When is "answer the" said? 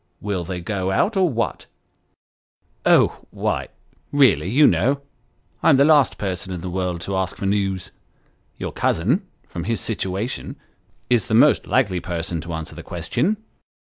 12.53-12.81